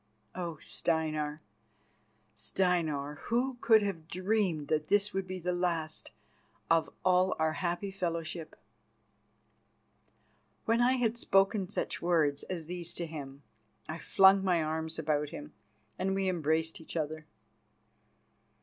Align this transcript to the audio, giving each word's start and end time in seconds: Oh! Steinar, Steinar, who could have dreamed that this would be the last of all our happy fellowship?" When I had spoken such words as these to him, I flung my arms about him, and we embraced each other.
Oh! 0.33 0.57
Steinar, 0.57 1.43
Steinar, 2.33 3.19
who 3.25 3.57
could 3.61 3.83
have 3.83 4.07
dreamed 4.07 4.67
that 4.67 4.87
this 4.87 5.13
would 5.13 5.27
be 5.27 5.37
the 5.37 5.51
last 5.51 6.09
of 6.71 6.89
all 7.05 7.35
our 7.37 7.53
happy 7.53 7.91
fellowship?" 7.91 8.55
When 10.65 10.81
I 10.81 10.93
had 10.93 11.19
spoken 11.19 11.69
such 11.69 12.01
words 12.01 12.41
as 12.45 12.65
these 12.65 12.95
to 12.95 13.05
him, 13.05 13.43
I 13.87 13.99
flung 13.99 14.43
my 14.43 14.63
arms 14.63 14.97
about 14.97 15.29
him, 15.29 15.53
and 15.99 16.15
we 16.15 16.27
embraced 16.27 16.81
each 16.81 16.97
other. 16.97 17.27